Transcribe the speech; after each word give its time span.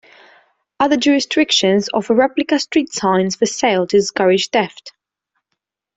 Other 0.79 0.97
jurisdictions 0.97 1.87
offer 1.93 2.15
replica 2.15 2.57
street 2.57 2.91
signs 2.91 3.35
for 3.35 3.45
sale 3.45 3.85
to 3.85 3.97
discourage 3.97 4.49
theft. 4.49 4.93